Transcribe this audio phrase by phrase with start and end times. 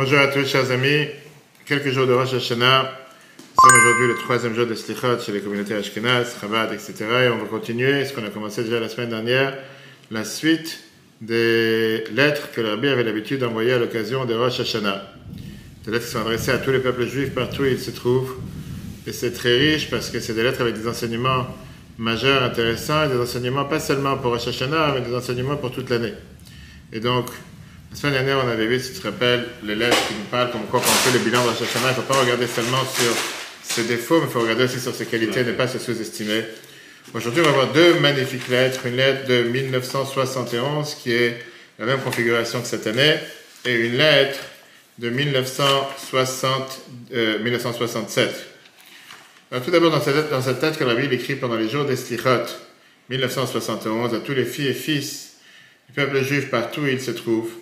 [0.00, 1.08] Bonjour à tous, chers amis.
[1.66, 2.82] Quelques jours de Rosh Hashanah.
[2.84, 6.94] Nous sommes aujourd'hui le troisième jour de Slichot chez les communautés Ashkenaz, Chabad, etc.
[7.24, 9.58] Et on va continuer ce qu'on a commencé déjà la semaine dernière,
[10.12, 10.78] la suite
[11.20, 15.02] des lettres que le Rabbi avait l'habitude d'envoyer à l'occasion de Rosh Hashanah.
[15.84, 18.36] Des lettres qui sont adressées à tous les peuples juifs partout où ils se trouvent.
[19.04, 21.44] Et c'est très riche parce que c'est des lettres avec des enseignements
[21.98, 25.90] majeurs, intéressants, et des enseignements pas seulement pour Rosh Hashanah, mais des enseignements pour toute
[25.90, 26.14] l'année.
[26.92, 27.26] Et donc,
[27.90, 30.50] la semaine dernière, on avait vu, si tu te rappelles, les lettres qui nous parlent
[30.50, 32.46] comme quoi quand on fait le bilan de Rosh Hashanah, il ne faut pas regarder
[32.46, 33.12] seulement sur
[33.62, 36.44] ses défauts, mais il faut regarder aussi sur ses qualités, ne pas se sous-estimer.
[37.14, 38.84] Aujourd'hui, on va voir deux magnifiques lettres.
[38.86, 41.38] Une lettre de 1971, qui est
[41.78, 43.14] la même configuration que cette année,
[43.64, 44.38] et une lettre
[44.98, 46.80] de 1960,
[47.42, 48.30] 1967.
[49.50, 51.70] Alors, tout d'abord, dans cette lettre, dans cette lettre que la Bible écrit pendant les
[51.70, 52.44] jours d'Estichot,
[53.08, 55.36] 1971, à tous les filles et fils
[55.88, 57.52] du peuple juif partout où ils se trouvent,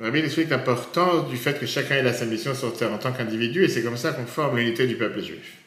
[0.00, 3.64] Bible explique l'importance du fait que chacun ait sa mission sur terre en tant qu'individu,
[3.64, 5.58] et c'est comme ça qu'on forme l'unité du peuple juif.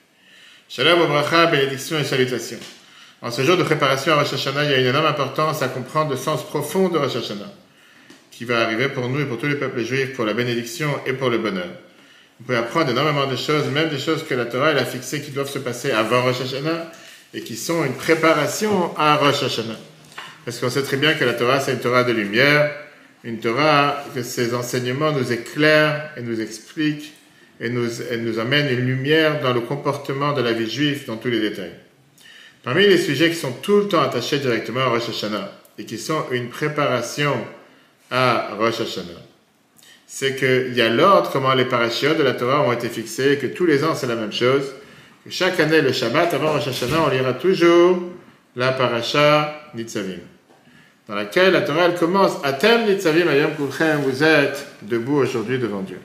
[0.67, 2.58] Shalom, obracha, bénédiction et salutations.
[3.21, 5.67] En ce jour de préparation à Rosh Hashanah, il y a une énorme importance à
[5.67, 7.52] comprendre le sens profond de Rosh Hashanah,
[8.31, 11.13] qui va arriver pour nous et pour tous les peuples juifs, pour la bénédiction et
[11.13, 11.69] pour le bonheur.
[12.39, 15.21] Vous pouvez apprendre énormément de choses, même des choses que la Torah elle a fixées
[15.21, 16.91] qui doivent se passer avant Rosh Hashanah
[17.36, 19.77] et qui sont une préparation à Rosh Hashanah.
[20.43, 22.71] Parce qu'on sait très bien que la Torah, c'est une Torah de lumière,
[23.23, 27.13] une Torah que ses enseignements nous éclairent et nous expliquent
[27.59, 31.39] et nous, amènent une lumière dans le comportement de la vie juive dans tous les
[31.39, 31.71] détails.
[32.63, 35.97] Parmi les sujets qui sont tout le temps attachés directement à Rosh Hashanah et qui
[35.97, 37.33] sont une préparation
[38.11, 39.21] à Rosh Hashanah,
[40.05, 43.47] c'est qu'il y a l'ordre, comment les parachiotes de la Torah ont été fixés, que
[43.47, 44.73] tous les ans c'est la même chose.
[45.23, 47.99] Que chaque année, le Shabbat, avant Rosh Hashanah, on lira toujours
[48.55, 50.19] la paracha Nitzavim
[51.07, 55.81] dans laquelle la Torah elle commence Atem nitzavim ayom kulchem, vous êtes debout aujourd'hui devant
[55.81, 55.99] Dieu.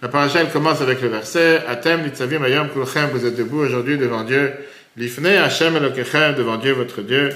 [0.00, 3.98] La paracha elle commence avec le verset Atem nitzavim ayom kulchem, vous êtes debout aujourd'hui
[3.98, 4.52] devant Dieu.
[4.96, 7.30] Lifne Hashem elokechem, devant Dieu votre Dieu.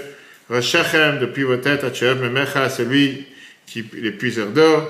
[0.49, 3.27] Roshechem, depuis vos têtes, Acheob memecha, celui
[3.67, 4.83] qui est le puiseur d'eau.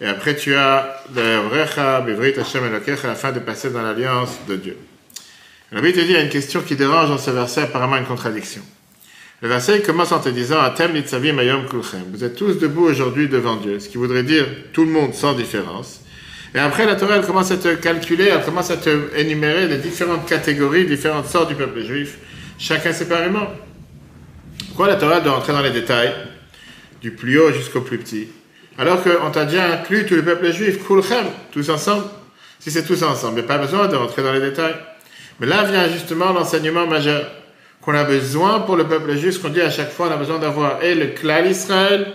[0.00, 4.76] Et après tu as Recha, Bevrit Hashem elokecha, afin de passer dans l'alliance de Dieu.
[5.72, 7.98] La Bible te dit, il y a une question qui dérange dans ce verset, apparemment
[7.98, 8.62] une contradiction.
[9.40, 12.02] Le verset commence en te disant Atem nitzavim ayom kulchem.
[12.12, 15.34] Vous êtes tous debout aujourd'hui devant Dieu, ce qui voudrait dire tout le monde sans
[15.34, 16.00] différence.
[16.56, 19.76] Et après, la Torah, elle commence à te calculer, elle commence à te énumérer les
[19.76, 22.18] différentes catégories, différentes sortes du peuple juif,
[22.58, 23.46] chacun séparément.
[24.66, 26.12] Pourquoi la Torah doit entrer dans les détails,
[27.00, 28.26] du plus haut jusqu'au plus petit,
[28.76, 32.06] alors qu'on t'a déjà inclus tout le peuple juif, kulchem, tous ensemble?
[32.58, 34.74] Si c'est tous ensemble, il n'y a pas besoin de rentrer dans les détails.
[35.38, 37.30] Mais là vient justement l'enseignement majeur
[37.88, 40.18] qu'on a besoin pour le peuple juif, ce qu'on dit à chaque fois, on a
[40.18, 42.06] besoin d'avoir et le clan Israël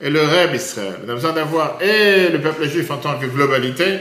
[0.00, 0.96] et le Reb Israël.
[1.06, 4.00] On a besoin d'avoir et le peuple juif en tant que globalité,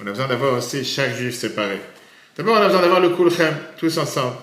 [0.00, 1.78] on a besoin d'avoir aussi chaque juif séparé.
[2.38, 4.36] D'abord, on a besoin d'avoir le Kulchem, tous ensemble.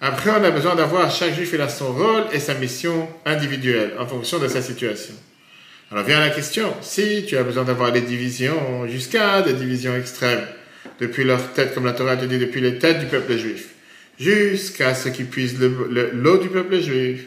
[0.00, 3.92] Après, on a besoin d'avoir chaque juif, il a son rôle et sa mission individuelle
[4.00, 5.14] en fonction de sa situation.
[5.92, 10.48] Alors vient la question, si tu as besoin d'avoir des divisions jusqu'à des divisions extrêmes,
[10.98, 13.73] depuis leur tête, comme la Torah te dit, depuis les têtes du peuple juif,
[14.18, 17.24] jusqu'à ce qu'ils puissent l'eau du peuple juif.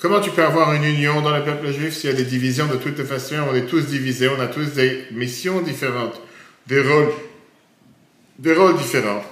[0.00, 2.66] Comment tu peux avoir une union dans le peuple juif s'il y a des divisions
[2.66, 3.36] de toutes les façons?
[3.50, 6.20] On est tous divisés, on a tous des missions différentes,
[6.66, 7.12] des rôles,
[8.38, 9.24] des rôles différents.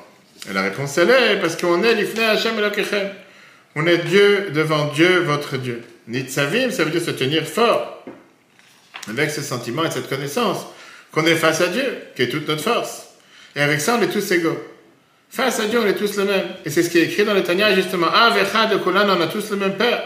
[0.50, 3.10] Et la réponse elle est parce qu'on est l'ifne Hashem Elokechem.
[3.76, 5.82] On est Dieu devant Dieu, votre Dieu.
[6.08, 8.04] Nitzavim, ça veut dire se tenir fort,
[9.08, 10.66] avec ce sentiment et cette connaissance
[11.12, 11.84] qu'on est face à Dieu,
[12.14, 13.06] qui est toute notre force.
[13.54, 14.58] Et avec ça, on est tous égaux.
[15.36, 16.46] Face à Dieu, on est tous les mêmes.
[16.64, 18.06] Et c'est ce qui est écrit dans le Tanya, justement.
[18.06, 20.02] Avecha de Kolan, on a tous le même Père.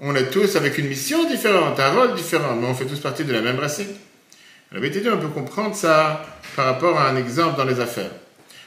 [0.00, 3.24] On est tous avec une mission différente, un rôle différent, mais on fait tous partie
[3.24, 3.94] de la même racine.
[4.72, 6.24] La dit, on peut comprendre ça
[6.56, 8.12] par rapport à un exemple dans les affaires.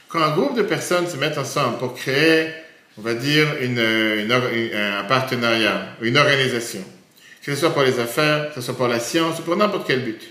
[0.08, 2.50] Quand un groupe de personnes se mettent ensemble pour créer,
[2.96, 6.84] on va dire, un partenariat, une organisation,
[7.44, 9.88] que ce soit pour les affaires, que ce soit pour la science ou pour n'importe
[9.88, 10.22] quel but,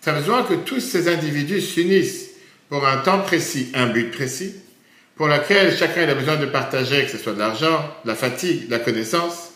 [0.00, 2.30] ça a besoin que tous ces individus s'unissent
[2.68, 4.56] pour un temps précis, un but précis,
[5.22, 8.66] pour lequel chacun a besoin de partager, que ce soit de l'argent, de la fatigue,
[8.66, 9.52] de la connaissance.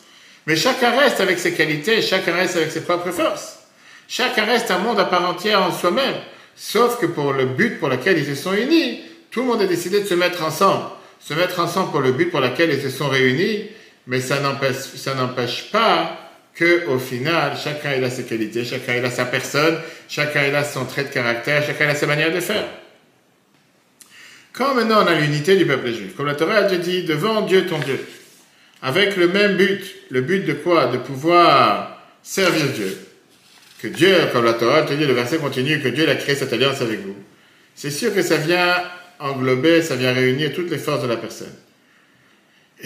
[0.47, 3.59] Mais chacun reste avec ses qualités, chacun reste avec ses propres forces.
[4.07, 6.15] Chacun reste un monde à part entière en soi-même.
[6.55, 9.01] Sauf que pour le but pour lequel ils se sont unis,
[9.33, 10.85] tout le monde a décidé de se mettre ensemble.
[11.19, 13.69] Se mettre ensemble pour le but pour lequel ils se sont réunis,
[14.07, 16.17] mais ça n'empêche, ça n'empêche pas
[16.55, 21.03] que, au final, chacun a ses qualités, chacun a sa personne, chacun a son trait
[21.03, 22.67] de caractère, chacun a sa manière de faire.
[24.56, 27.43] Quand maintenant on a l'unité du peuple juif, comme la Torah a déjà dit, devant
[27.43, 28.00] Dieu ton Dieu,
[28.81, 30.87] avec le même but, le but de quoi?
[30.87, 32.97] De pouvoir servir Dieu.
[33.82, 36.53] que Dieu, comme la Torah te dit, le verset continue, que Dieu a créé cette
[36.53, 37.17] alliance avec vous,
[37.75, 38.82] c'est sûr que ça vient
[39.19, 41.53] englober, ça vient réunir toutes les forces de la personne.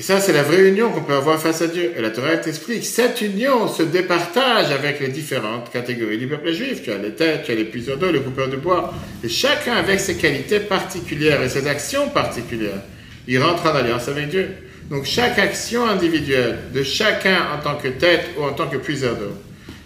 [0.01, 1.93] Et ça, c'est la vraie union qu'on peut avoir face à Dieu.
[1.95, 6.83] Et la Torah t'explique, cette union se départage avec les différentes catégories du peuple juif.
[6.83, 9.75] Tu as les têtes, tu as les puiseurs d'eau, les coupeurs de bois, et chacun
[9.75, 12.81] avec ses qualités particulières et ses actions particulières.
[13.29, 14.49] Il rentre en alliance avec Dieu.
[14.89, 19.17] Donc chaque action individuelle de chacun en tant que tête ou en tant que puiseur
[19.17, 19.35] d'eau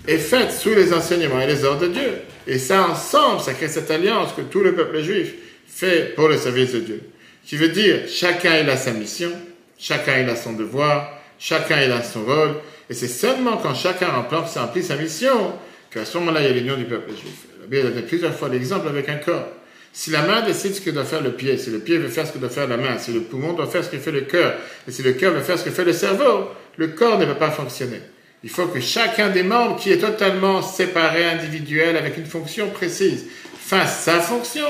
[0.07, 2.13] est faite sous les enseignements et les ordres de Dieu.
[2.47, 5.35] Et ça, ensemble, ça crée cette alliance que tout le peuple juif
[5.67, 7.01] fait pour le service de Dieu.
[7.45, 9.33] Qui veut dire, chacun il a sa mission,
[9.79, 12.57] chacun il a son devoir, chacun il a son rôle,
[12.89, 15.53] et c'est seulement quand chacun remplit sa mission
[15.91, 17.47] qu'à ce moment-là, il y a l'union du peuple juif.
[17.61, 19.49] La Bible a donné plusieurs fois l'exemple avec un corps.
[19.93, 22.27] Si la main décide ce que doit faire le pied, si le pied veut faire
[22.27, 24.23] ce que doit faire la main, si le poumon doit faire ce que fait le
[24.23, 24.55] cœur,
[24.89, 27.37] et si le cœur veut faire ce que fait le cerveau, le corps ne va
[27.37, 28.01] pas fonctionner.
[28.43, 33.27] Il faut que chacun des membres, qui est totalement séparé, individuel, avec une fonction précise,
[33.57, 34.67] fasse sa fonction,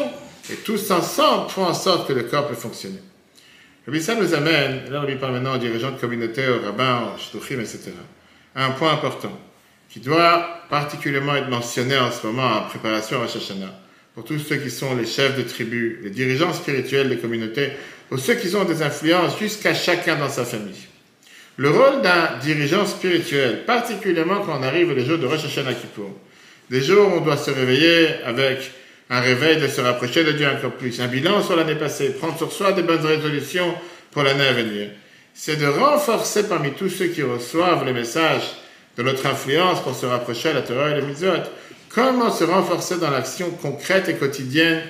[0.53, 3.01] et tous ensemble font en sorte que le corps peut fonctionner.
[3.93, 7.13] Et ça nous amène, là on lui parle maintenant aux dirigeants de communauté, aux rabbins,
[7.15, 7.93] aux shtuchim, etc.,
[8.55, 9.39] à un point important,
[9.91, 13.79] qui doit particulièrement être mentionné en ce moment en préparation à Rosh Hashanah,
[14.15, 17.73] pour tous ceux qui sont les chefs de tribus, les dirigeants spirituels des communautés,
[18.11, 20.87] ou ceux qui ont des influences jusqu'à chacun dans sa famille.
[21.57, 26.11] Le rôle d'un dirigeant spirituel, particulièrement quand on arrive les jours de Rosh Hashanah Kippour,
[26.71, 28.73] des jours où on doit se réveiller avec
[29.11, 32.37] un réveil de se rapprocher de Dieu encore plus, un bilan sur l'année passée, prendre
[32.37, 33.75] sur soi des bonnes résolutions
[34.11, 34.89] pour l'année à venir,
[35.35, 38.53] c'est de renforcer parmi tous ceux qui reçoivent les messages
[38.97, 41.43] de notre influence pour se rapprocher à la Torah et la mitzvot,
[41.89, 44.83] comment se renforcer dans l'action concrète et quotidienne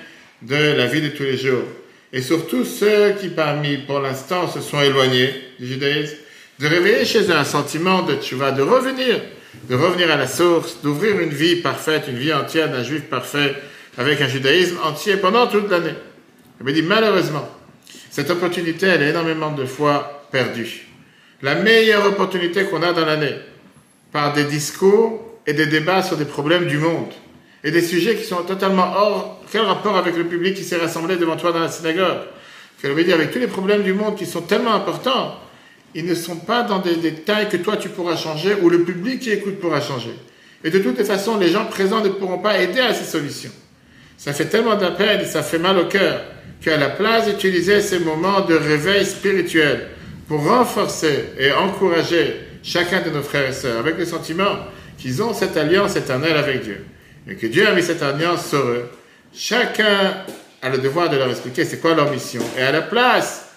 [0.42, 1.64] de la vie de tous les jours?
[2.12, 6.16] Et surtout ceux qui parmi, pour l'instant, se sont éloignés du judaïsme,
[6.60, 9.20] de réveiller chez eux un sentiment de tchouva, de revenir,
[9.68, 13.54] de revenir à la source, d'ouvrir une vie parfaite, une vie entière d'un juif parfait,
[13.98, 15.94] avec un judaïsme entier pendant toute l'année.
[16.60, 17.48] Il me dit, malheureusement,
[18.10, 20.88] cette opportunité, elle est énormément de fois perdue.
[21.42, 23.34] La meilleure opportunité qu'on a dans l'année,
[24.12, 27.12] par des discours et des débats sur des problèmes du monde,
[27.64, 31.16] et des sujets qui sont totalement hors, quel rapport avec le public qui s'est rassemblé
[31.16, 32.18] devant toi dans la synagogue?
[32.80, 35.38] Qu'elle veut dire, avec tous les problèmes du monde qui sont tellement importants,
[35.94, 39.20] ils ne sont pas dans des détails que toi tu pourras changer ou le public
[39.20, 40.14] qui écoute pourra changer.
[40.62, 43.52] Et de toutes les façons, les gens présents ne pourront pas aider à ces solutions.
[44.16, 46.20] Ça fait tellement de et ça fait mal au cœur
[46.60, 49.88] qu'à la place d'utiliser ces moments de réveil spirituel
[50.28, 54.56] pour renforcer et encourager chacun de nos frères et sœurs avec le sentiment
[54.96, 56.84] qu'ils ont cette alliance éternelle avec Dieu
[57.28, 58.88] et que Dieu a mis cette alliance sur eux,
[59.34, 60.24] chacun
[60.62, 62.42] a le devoir de leur expliquer c'est quoi leur mission.
[62.58, 63.48] Et à la place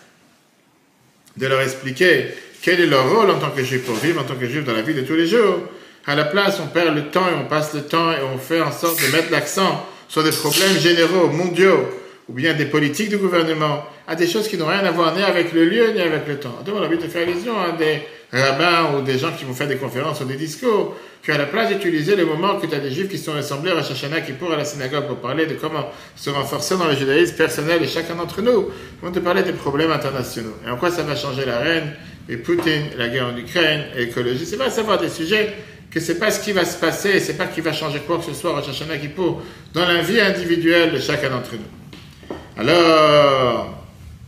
[1.38, 2.28] de leur expliquer
[2.62, 4.74] quel est leur rôle en tant que juif pour vivre en tant que juif dans
[4.74, 5.62] la vie de tous les jours.
[6.06, 8.62] À la place, on perd le temps et on passe le temps et on fait
[8.62, 11.88] en sorte de mettre l'accent sur des problèmes généraux, mondiaux,
[12.30, 15.24] ou bien des politiques du gouvernement, à des choses qui n'ont rien à voir ni
[15.24, 16.60] avec le lieu ni avec le temps.
[16.66, 18.02] Donc on a envie de faire allusion à des
[18.32, 21.70] rabbins ou des gens qui vont faire des conférences ou des discours, qu'à la place
[21.70, 24.56] d'utiliser les moments que tu as des juifs qui sont assemblés à Shashana qui pourraient
[24.56, 28.16] à la synagogue pour parler de comment se renforcer dans le judaïsme personnel et chacun
[28.16, 28.70] d'entre nous,
[29.02, 30.56] vont te parler des problèmes internationaux.
[30.66, 31.94] Et en quoi ça va changer la reine,
[32.30, 34.46] et Poutine, la guerre en Ukraine, l'écologie.
[34.46, 35.54] C'est pas savoir des sujets
[35.92, 38.26] que c'est pas ce qui va se passer, c'est pas qui va changer quoi que
[38.26, 39.42] ce soit à Shashana qui pour
[39.74, 42.30] dans la vie individuelle de chacun d'entre nous.
[42.58, 43.78] Alors,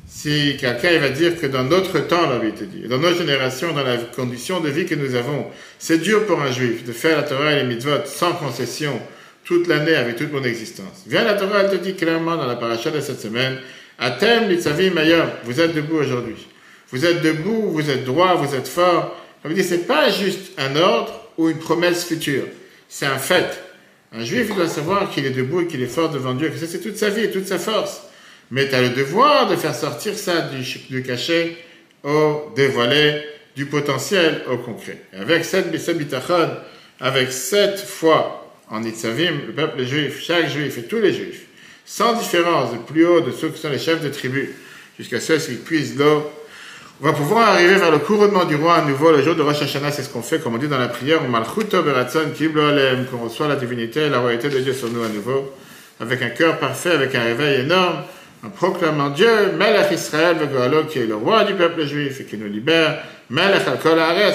[0.08, 3.84] si quelqu'un va dire que dans notre temps, la te dit, dans notre génération, dans
[3.84, 7.24] la condition de vie que nous avons, c'est dur pour un juif de faire la
[7.24, 9.00] Torah et les mitzvot sans concession
[9.44, 11.04] toute l'année avec toute mon existence.
[11.08, 13.58] Viens la Torah, elle te dit clairement dans la paracha de cette semaine,
[13.98, 16.48] Atem litzavim meilleur, vous êtes debout aujourd'hui.
[16.92, 19.16] Vous êtes debout, vous êtes droit, vous êtes fort.
[19.44, 22.44] Veut dire c'est pas juste un ordre ou une promesse future.
[22.90, 23.64] C'est un fait.
[24.12, 26.68] Un juif, doit savoir qu'il est debout et qu'il est fort devant Dieu, que ça
[26.68, 28.02] c'est toute sa vie et toute sa force.
[28.52, 30.50] Mais tu as le devoir de faire sortir ça
[30.90, 31.56] du, cachet
[32.04, 33.24] au dévoilé,
[33.56, 34.98] du potentiel au concret.
[35.14, 36.50] Et avec cette bitachon,
[37.00, 41.46] avec cette foi en Itzavim, le peuple juif, chaque juif et tous les juifs,
[41.86, 44.54] sans différence, de plus haut de ceux qui sont les chefs de tribu,
[44.98, 46.30] jusqu'à ceux qui puisent l'eau,
[47.02, 49.62] on va pouvoir arriver vers le couronnement du roi à nouveau le jour de Rosh
[49.62, 54.10] Hashanah, c'est ce qu'on fait, comme on dit dans la prière, qu'on reçoit la divinité
[54.10, 55.54] la royauté de Dieu sur nous à nouveau,
[56.02, 58.04] avec un cœur parfait, avec un réveil énorme,
[58.46, 60.38] en proclamant Dieu, Melech Israël,
[60.90, 63.78] qui est le roi du peuple juif et qui nous libère, Melech al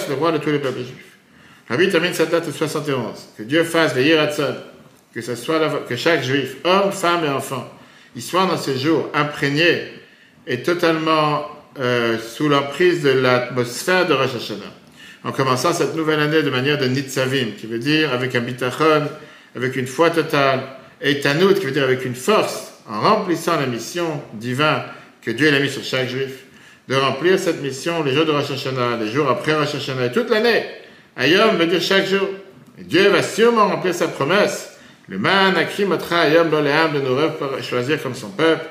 [0.09, 1.19] le roi de tous les peuples juifs.
[1.69, 3.31] Rabbi termine cette date de 71.
[3.37, 4.29] Que Dieu fasse veiller à
[5.15, 7.69] que ce soit que chaque juif, homme, femme et enfant,
[8.17, 9.93] il soit dans ce jour imprégné
[10.47, 14.73] et totalement euh, sous l'emprise de l'atmosphère de Rosh Hashanah.
[15.25, 19.09] en commençant cette nouvelle année de manière de Nitzavim, qui veut dire avec un bitachon,
[19.57, 20.61] avec une foi totale,
[21.01, 24.83] et Tanout, qui veut dire avec une force, en remplissant la mission divine
[25.23, 26.45] que Dieu a mis sur chaque juif,
[26.89, 30.31] de remplir cette mission les jours de Rosh Hashanah, les jours après Rosh Hashanah, toute
[30.31, 30.65] l'année.
[31.17, 32.29] Ayom veut dire chaque jour.
[32.79, 34.79] Et Dieu va sûrement remplir sa promesse.
[35.09, 38.65] Le man akri motra ayom de nous choisir comme son peuple.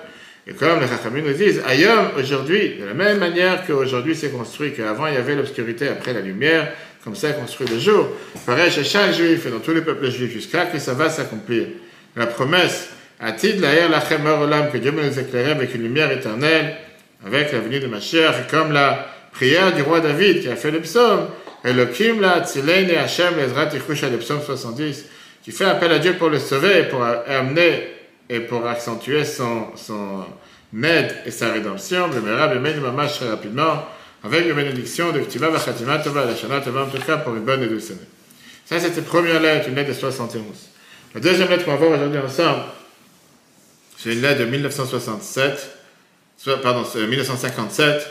[0.46, 4.74] Et comme les Chachamim nous disent, Ayom, aujourd'hui, de la même manière qu'aujourd'hui c'est construit,
[4.74, 6.74] qu'avant il y avait l'obscurité, après la lumière,
[7.04, 8.10] comme ça est construit le jour.
[8.46, 11.68] Pareil chez chaque juif et dans tous les peuples juifs, jusqu'à que ça va s'accomplir.
[12.16, 16.76] La promesse, Atid la lachem olam, que Dieu va nous éclairer avec une lumière éternelle,
[17.26, 20.72] avec la venue de Mashiach, et comme la prière du roi David qui a fait
[20.72, 21.28] le psaume,
[21.64, 25.06] Elohim la tzilein et Hashem lezrat le psaume 70,
[25.42, 27.93] qui fait appel à Dieu pour le sauver pour amener
[28.30, 30.26] et pour accentuer son, son
[30.84, 33.86] aide et sa rédemption, le Mamash très rapidement,
[34.24, 37.44] avec une bénédiction de Ktiva Vachatima Tova, la Shana Tova, en tout cas pour une
[37.44, 38.00] bonne et douce année.
[38.66, 40.44] Ça, c'était la première lettre, une lettre de 71.
[41.14, 42.64] La deuxième lettre qu'on va voir aujourd'hui ensemble,
[43.98, 45.78] c'est une lettre de 1967,
[46.38, 48.08] soit, pardon, 1957.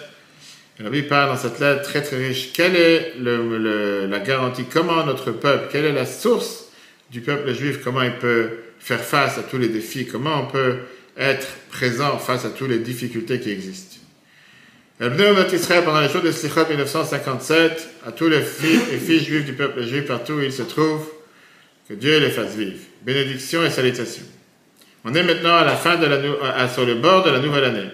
[0.78, 2.52] Et Rabbi parle dans cette lettre très très riche.
[2.52, 6.66] Quelle est le, la garantie Comment notre peuple, quelle est la source
[7.12, 8.48] du peuple juif Comment il peut
[8.80, 10.78] faire face à tous les défis Comment on peut
[11.16, 14.02] être présent face à toutes les difficultés qui existent
[15.08, 19.44] notre Israël, pendant les jours de Slichot 1957, à tous les filles et filles juifs
[19.44, 21.08] du peuple juif partout où ils se trouvent,
[21.88, 22.78] que Dieu les fasse vivre.
[23.02, 24.24] Bénédiction et salutations.
[25.04, 27.88] On est maintenant à la fin de la, sur le bord de la nouvelle année.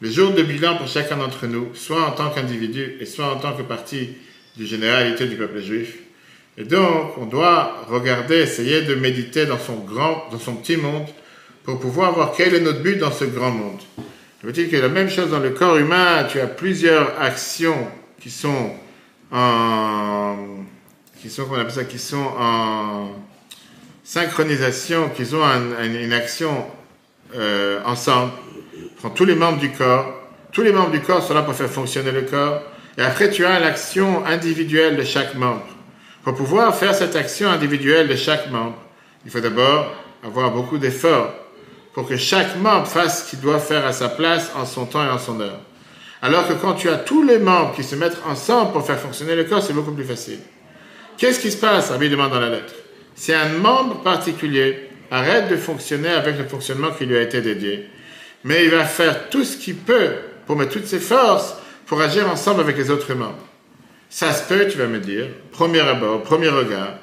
[0.00, 3.38] Les jours de bilan pour chacun d'entre nous, soit en tant qu'individu et soit en
[3.38, 4.08] tant que partie
[4.56, 5.98] du généralité du peuple juif.
[6.60, 11.06] Et donc, on doit regarder, essayer de méditer dans son grand, dans son petit monde,
[11.64, 13.80] pour pouvoir voir quel est notre but dans ce grand monde.
[13.96, 17.88] Ça veut dire que la même chose dans le corps humain, tu as plusieurs actions
[18.20, 18.72] qui sont
[19.32, 20.36] en,
[21.22, 21.46] qui sont,
[21.88, 23.08] qui sont en
[24.04, 25.42] synchronisation, qui ont
[25.82, 26.66] une action
[27.36, 28.32] euh, ensemble.
[28.98, 30.12] Prends tous les membres du corps,
[30.52, 32.60] tous les membres du corps sont là pour faire fonctionner le corps,
[32.98, 35.64] et après tu as l'action individuelle de chaque membre.
[36.24, 38.76] Pour pouvoir faire cette action individuelle de chaque membre,
[39.24, 41.32] il faut d'abord avoir beaucoup d'efforts
[41.94, 45.04] pour que chaque membre fasse ce qu'il doit faire à sa place en son temps
[45.04, 45.60] et en son heure.
[46.22, 49.34] Alors que quand tu as tous les membres qui se mettent ensemble pour faire fonctionner
[49.34, 50.40] le corps, c'est beaucoup plus facile.
[51.16, 51.90] Qu'est-ce qui se passe?
[51.90, 52.74] Rabbi demande dans la lettre.
[53.14, 57.88] Si un membre particulier arrête de fonctionner avec le fonctionnement qui lui a été dédié,
[58.44, 60.12] mais il va faire tout ce qu'il peut
[60.46, 61.54] pour mettre toutes ses forces
[61.86, 63.49] pour agir ensemble avec les autres membres.
[64.12, 66.94] Ça se peut, tu vas me dire, premier abord, premier regard,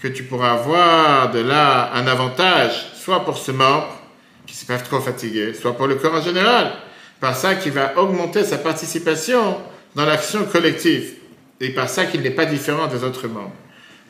[0.00, 4.00] que tu pourras avoir de là un avantage, soit pour ce membre,
[4.46, 6.72] qui s'est pas trop fatigué, soit pour le corps en général,
[7.20, 9.58] par ça qui va augmenter sa participation
[9.94, 11.12] dans l'action collective,
[11.60, 13.52] et par ça qu'il n'est pas différent des autres membres.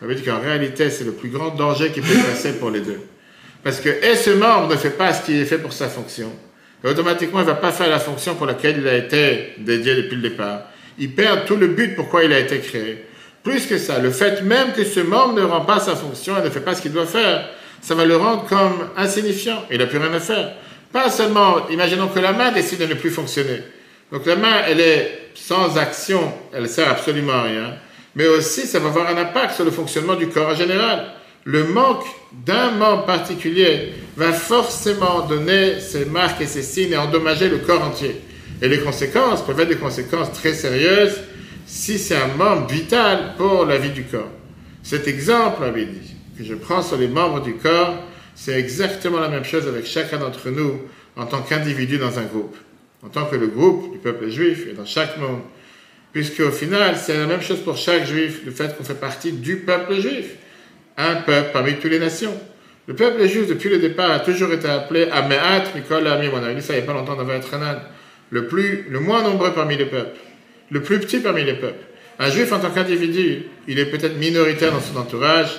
[0.00, 2.80] Ça veut dire qu'en réalité, c'est le plus grand danger qui peut passer pour les
[2.80, 3.00] deux.
[3.64, 6.30] Parce que, et ce membre ne fait pas ce qui est fait pour sa fonction,
[6.84, 9.96] et automatiquement, il ne va pas faire la fonction pour laquelle il a été dédié
[9.96, 10.68] depuis le départ.
[10.98, 13.04] Il perd tout le but pourquoi il a été créé.
[13.42, 16.42] Plus que ça, le fait même que ce membre ne rend pas sa fonction et
[16.42, 17.48] ne fait pas ce qu'il doit faire,
[17.82, 19.64] ça va le rendre comme insignifiant.
[19.70, 20.52] Il n'a plus rien à faire.
[20.92, 23.60] Pas seulement, imaginons que la main décide de ne plus fonctionner.
[24.10, 27.74] Donc la main, elle est sans action, elle sert absolument à rien.
[28.14, 31.06] Mais aussi, ça va avoir un impact sur le fonctionnement du corps en général.
[31.44, 37.48] Le manque d'un membre particulier va forcément donner ses marques et ses signes et endommager
[37.48, 38.22] le corps entier.
[38.64, 41.20] Et les conséquences peuvent être des conséquences très sérieuses
[41.66, 44.30] si c'est un membre vital pour la vie du corps.
[44.82, 47.94] Cet exemple, dit, que je prends sur les membres du corps,
[48.34, 50.80] c'est exactement la même chose avec chacun d'entre nous
[51.14, 52.56] en tant qu'individu dans un groupe,
[53.04, 55.42] en tant que le groupe du peuple juif et dans chaque monde.
[56.14, 59.32] Puisque au final, c'est la même chose pour chaque juif, le fait qu'on fait partie
[59.32, 60.36] du peuple juif,
[60.96, 62.32] un peuple parmi toutes les nations.
[62.86, 66.28] Le peuple juif, depuis le départ, a toujours été appelé Ameat Mikol Ami.
[66.32, 67.76] On a ça il n'y a pas longtemps dans Vatranan.
[68.30, 70.18] Le plus, le moins nombreux parmi les peuples.
[70.70, 71.84] Le plus petit parmi les peuples.
[72.18, 75.50] Un juif en tant qu'individu, il est peut-être minoritaire dans son entourage,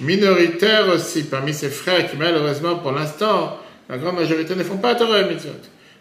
[0.00, 3.58] minoritaire aussi parmi ses frères qui malheureusement pour l'instant,
[3.88, 5.50] la grande majorité ne font pas Torah et mitzvot.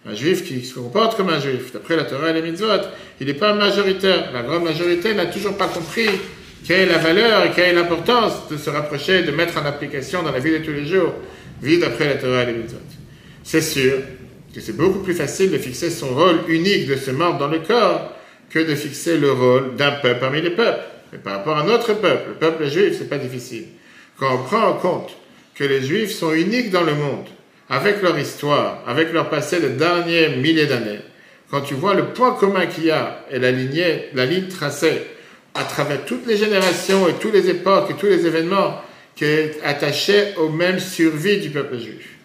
[0.07, 2.67] Un juif qui se comporte comme un juif, d'après la Torah et les mitzvot,
[3.19, 4.31] il n'est pas majoritaire.
[4.33, 6.09] La grande majorité n'a toujours pas compris
[6.65, 10.23] quelle est la valeur et quelle est l'importance de se rapprocher, de mettre en application
[10.23, 11.13] dans la vie de tous les jours,
[11.61, 12.77] vie d'après la Torah et les mitzvot.
[13.43, 13.93] C'est sûr
[14.53, 17.59] que c'est beaucoup plus facile de fixer son rôle unique de ce membre dans le
[17.59, 18.13] corps
[18.49, 20.83] que de fixer le rôle d'un peuple parmi les peuples.
[21.11, 23.65] Mais par rapport à notre peuple, le peuple juif, c'est pas difficile.
[24.17, 25.11] Quand on prend en compte
[25.55, 27.27] que les juifs sont uniques dans le monde,
[27.69, 30.99] avec leur histoire, avec leur passé de derniers milliers d'années,
[31.51, 35.01] quand tu vois le point commun qu'il y a et la, ligne tracée
[35.55, 38.81] à travers toutes les générations et toutes les époques et tous les événements
[39.15, 42.18] qui est attaché au même survie du peuple juif.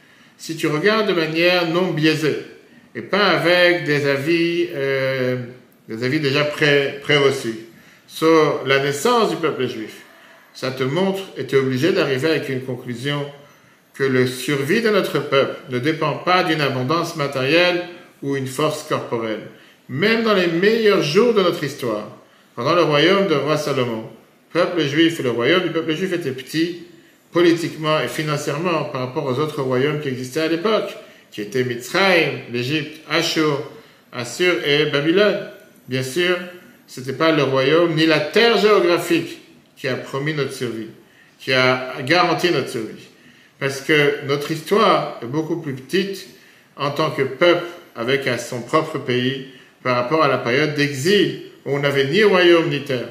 [0.46, 2.36] Si tu regardes de manière non biaisée
[2.94, 5.38] et pas avec des avis, euh,
[5.88, 7.60] des avis déjà pré, reçus
[8.06, 10.02] sur la naissance du peuple juif,
[10.52, 13.24] ça te montre et tu es obligé d'arriver avec une conclusion
[13.94, 17.82] que le survie de notre peuple ne dépend pas d'une abondance matérielle
[18.22, 19.48] ou une force corporelle.
[19.88, 22.18] Même dans les meilleurs jours de notre histoire,
[22.54, 24.04] pendant le royaume de roi Salomon,
[24.52, 26.84] le peuple juif et le royaume du peuple juif étaient petits
[27.34, 30.96] politiquement et financièrement par rapport aux autres royaumes qui existaient à l'époque,
[31.32, 33.60] qui étaient Mitzrayim, l'Égypte, Ashur,
[34.12, 35.50] Assur et Babylone.
[35.88, 36.36] Bien sûr,
[36.86, 39.38] ce n'était pas le royaume ni la terre géographique
[39.76, 40.90] qui a promis notre survie,
[41.40, 43.08] qui a garanti notre survie.
[43.58, 46.28] Parce que notre histoire est beaucoup plus petite
[46.76, 49.48] en tant que peuple avec son propre pays
[49.82, 53.08] par rapport à la période d'exil où on n'avait ni royaume ni terre.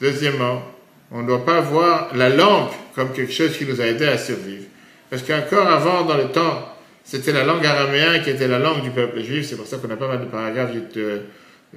[0.00, 0.62] Deuxièmement,
[1.10, 4.18] on ne doit pas voir la langue comme quelque chose qui nous a aidé à
[4.18, 4.64] survivre.
[5.10, 8.90] Parce qu'encore avant, dans le temps, c'était la langue araméenne qui était la langue du
[8.90, 9.46] peuple juif.
[9.46, 11.20] C'est pour ça qu'on a pas mal de paragraphes de,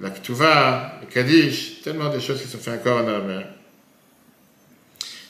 [0.02, 3.44] la Ketouva, le Kaddish, tellement de choses qui sont faites encore en araméen.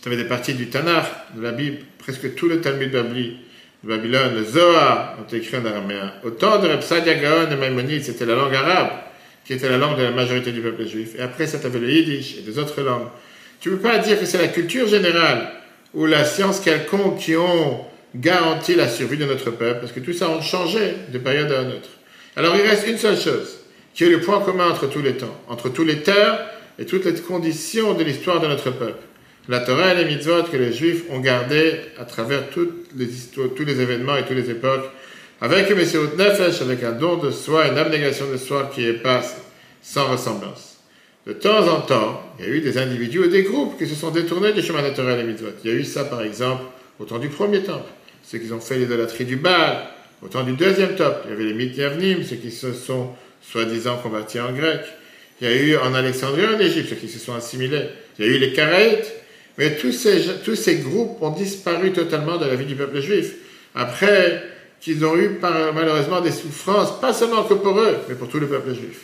[0.01, 3.37] Tu avais des parties du Tanakh, de la Bible, presque tout le Talmud Babli,
[3.83, 6.13] de Babylone, le Zohar, ont été écrits en araméen.
[6.23, 8.89] Au temps de Reb Gaon et Maïmonide, c'était la langue arabe,
[9.45, 11.15] qui était la langue de la majorité du peuple juif.
[11.17, 13.07] Et après, ça, tu avais le Yiddish et des autres langues.
[13.59, 15.51] Tu ne peux pas dire que c'est la culture générale
[15.93, 17.85] ou la science quelconque qui ont
[18.15, 21.61] garanti la survie de notre peuple, parce que tout ça a changé de période à
[21.61, 21.89] une autre.
[22.35, 23.59] Alors il reste une seule chose,
[23.93, 26.39] qui est le point commun entre tous les temps, entre tous les terres
[26.79, 29.01] et toutes les conditions de l'histoire de notre peuple.
[29.49, 33.47] La Torah et les mitzvot que les Juifs ont gardés à travers toutes les histoires,
[33.55, 34.85] tous les événements et toutes les époques,
[35.39, 39.21] avec une Nefesh, avec un don de soi, une abnégation de soi qui est pas
[39.81, 40.76] sans ressemblance.
[41.27, 43.95] De temps en temps, il y a eu des individus ou des groupes qui se
[43.95, 45.49] sont détournés du chemin naturel et mitzvot.
[45.65, 46.63] Il y a eu ça, par exemple,
[46.99, 47.89] au temps du premier temple,
[48.23, 49.89] ceux qui ont fait l'idolâtrie du Baal.
[50.23, 53.09] Au temps du deuxième temple, il y avait les Mityavnim, ceux qui se sont
[53.41, 54.79] soi-disant convertis en grec.
[55.41, 57.89] Il y a eu en Alexandrie, en Égypte, ceux qui se sont assimilés.
[58.17, 59.13] Il y a eu les Caraïtes.
[59.57, 63.35] Mais tous ces, tous ces groupes ont disparu totalement de la vie du peuple juif.
[63.75, 64.43] Après
[64.79, 68.47] qu'ils ont eu malheureusement des souffrances, pas seulement que pour eux, mais pour tout le
[68.47, 69.01] peuple juif.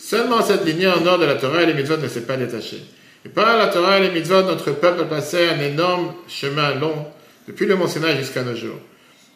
[0.00, 2.82] Seulement cette lignée en nord de la Torah et les mitzvot ne s'est pas détachée.
[3.24, 7.06] Et par la Torah et les mitzvot, notre peuple a passé un énorme chemin long
[7.46, 8.80] depuis le Mont jusqu'à nos jours.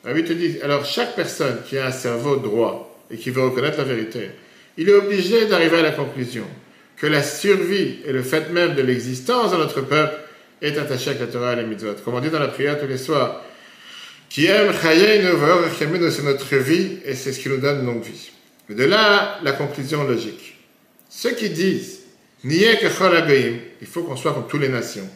[0.04, 3.84] te dit, alors chaque personne qui a un cerveau droit et qui veut reconnaître la
[3.84, 4.30] vérité,
[4.78, 6.46] il est obligé d'arriver à la conclusion
[6.96, 10.14] que la survie et le fait même de l'existence de notre peuple
[10.62, 11.94] est attaché avec la Torah et les mitzvot.
[12.04, 13.42] Comme on dit dans la prière tous les soirs,
[14.30, 18.30] qui aime c'est notre vie et c'est ce qui nous donne longue vie.
[18.68, 20.53] Mais de là, la conclusion logique.
[21.16, 22.00] Ceux qui disent
[22.44, 25.08] il faut qu'on soit comme toutes les nations.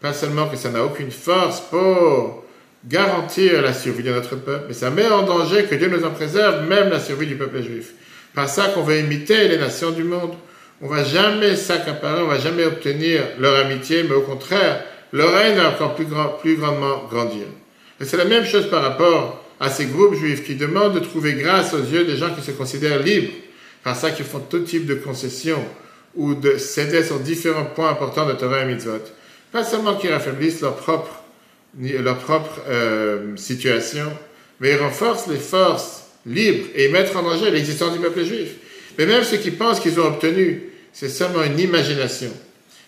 [0.00, 2.44] Pas seulement que ça n'a aucune force pour
[2.86, 6.10] garantir la survie de notre peuple, mais ça met en danger que Dieu nous en
[6.10, 7.92] préserve, même la survie du peuple juif.
[8.34, 10.34] Pas ça qu'on va imiter les nations du monde.
[10.82, 15.56] On va jamais s'accaparer, on va jamais obtenir leur amitié, mais au contraire, leur règne
[15.56, 17.46] va encore plus, grand, plus grandement grandir.
[18.00, 21.32] Et c'est la même chose par rapport à ces groupes juifs qui demandent de trouver
[21.32, 23.32] grâce aux yeux des gens qui se considèrent libres
[23.82, 25.64] par ça qu'ils font tout type de concessions
[26.14, 29.00] ou de céder sur différents points importants de Torah et Mitzvot.
[29.52, 31.22] Pas seulement qu'ils affaiblissent leur propre,
[31.78, 34.06] leur propre euh, situation,
[34.60, 38.50] mais ils renforcent les forces libres et mettent en danger l'existence du peuple juif.
[38.98, 42.30] Mais même ceux qui pensent qu'ils ont obtenu, c'est seulement une imagination.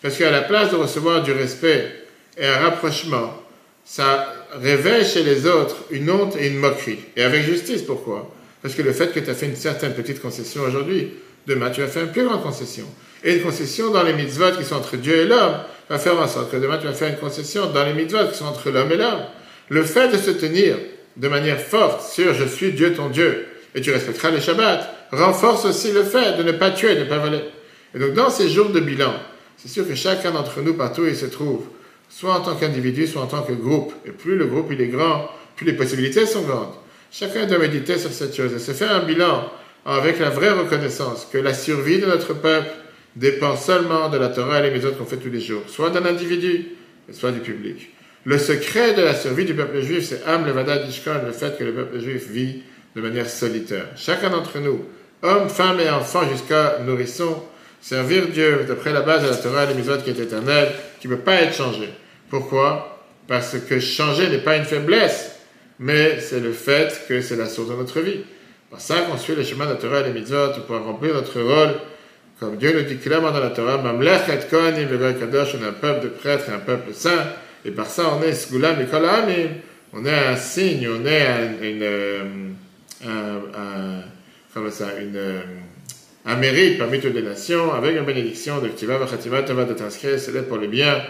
[0.03, 1.91] Parce qu'à la place de recevoir du respect
[2.37, 3.41] et un rapprochement,
[3.85, 6.99] ça réveille chez les autres une honte et une moquerie.
[7.17, 8.33] Et avec justice, pourquoi?
[8.63, 11.11] Parce que le fait que tu as fait une certaine petite concession aujourd'hui,
[11.47, 12.87] demain tu vas faire une plus grande concession.
[13.25, 15.57] Et une concession dans les mitzvot qui sont entre Dieu et l'homme
[15.89, 18.39] va faire en sorte que demain tu vas faire une concession dans les mitzvot qui
[18.39, 19.25] sont entre l'homme et l'homme.
[19.69, 20.77] Le fait de se tenir
[21.17, 25.65] de manière forte sur je suis Dieu ton Dieu et tu respecteras les Shabbats renforce
[25.65, 27.41] aussi le fait de ne pas tuer, de ne pas voler.
[27.95, 29.13] Et donc dans ces jours de bilan,
[29.57, 31.65] c'est sûr que chacun d'entre nous, partout où il se trouve,
[32.09, 34.89] soit en tant qu'individu, soit en tant que groupe, et plus le groupe il est
[34.89, 36.75] grand, plus les possibilités sont grandes.
[37.13, 39.53] Chacun doit méditer sur cette chose et se faire un bilan
[39.85, 42.71] avec la vraie reconnaissance que la survie de notre peuple
[43.17, 46.07] dépend seulement de la Torah et les méthodes qu'on fait tous les jours, soit d'un
[46.07, 46.69] individu,
[47.13, 47.91] soit du public.
[48.25, 51.65] Le secret de la survie du peuple juif, c'est Am Levada Dishkon, le fait que
[51.65, 52.63] le peuple juif vit
[52.97, 53.89] de manière solitaire.
[53.95, 54.83] Chacun d'entre nous,
[55.23, 57.43] hommes, femmes et enfants jusqu'à nourrissons,
[57.83, 61.09] servir Dieu d'après la base de la Torah et les méthodes qui est éternelle, qui
[61.09, 61.91] ne peut pas être changé.
[62.31, 63.05] Pourquoi?
[63.29, 65.33] Parce que changer n'est pas une faiblesse,
[65.83, 68.21] mais c'est le fait que c'est la source de notre vie.
[68.71, 71.75] Par ça qu'on suit le chemin naturel et mitzvot pour remplir notre rôle.
[72.39, 76.09] Comme Dieu nous dit clairement dans la Torah, Mamlech et on est un peuple de
[76.09, 77.27] prêtres et un peuple saint,
[77.65, 79.49] et par ça on est Sgula Mikol Amim,
[79.93, 82.25] on est un signe, on est un, une, euh,
[83.05, 85.41] un, ça, une, euh,
[86.27, 90.19] un mérite parmi toutes les nations, avec une bénédiction de Ktiva Vachatima Tova de t'inscrire,
[90.19, 91.01] c'est pour le bien,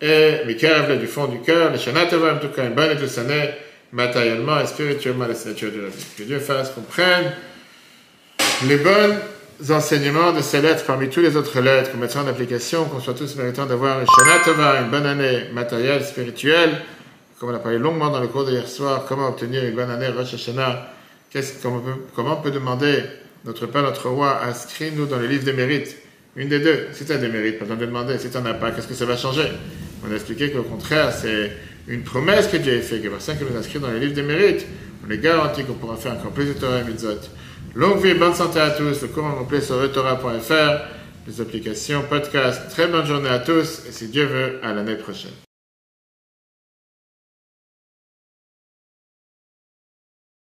[0.00, 3.18] et Mikav du fond du cœur, le Shana Tova, en tout cas, une bonne et
[3.18, 3.50] année,
[3.92, 6.04] matériellement et spirituellement la signature de la vie.
[6.16, 7.32] Que Dieu fasse qu'on prenne
[8.66, 9.18] les bons
[9.70, 13.14] enseignements de ces lettres parmi toutes les autres lettres, qu'on mette en application, qu'on soit
[13.14, 16.80] tous méritants d'avoir une Shana Tova, une bonne année matérielle, spirituelle,
[17.38, 20.08] comme on a parlé longuement dans le cours d'hier soir, comment obtenir une bonne année
[20.08, 20.88] Rosh Hashanah,
[21.62, 23.02] comment, on peut, demander
[23.44, 25.96] notre Père, notre Roi, inscris-nous dans le livre des mérites.
[26.34, 26.86] Une des deux.
[26.92, 28.16] Si tu as des mérites, pas de demander.
[28.18, 29.48] Si tu n'en as pas, qu'est-ce que ça va changer?
[30.06, 31.52] On a expliqué qu'au contraire, c'est
[31.88, 34.22] une promesse que Dieu a faite, que ça qu'il nous inscrit dans le livre des
[34.22, 34.66] mérites,
[35.06, 37.20] on est garanti qu'on pourra faire encore plus de Torah et Mitzvot.
[37.74, 39.02] Longue vie, bonne santé à tous.
[39.02, 40.84] Le cours complet sur retorah.fr,
[41.26, 42.70] les applications, podcasts.
[42.70, 45.32] Très bonne journée à tous et si Dieu veut, à l'année prochaine.